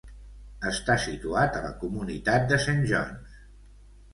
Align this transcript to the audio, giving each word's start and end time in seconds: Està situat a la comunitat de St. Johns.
Està 0.69 0.95
situat 1.03 1.59
a 1.59 1.63
la 1.65 1.71
comunitat 1.83 2.49
de 2.53 2.59
St. 2.65 2.89
Johns. 2.93 3.41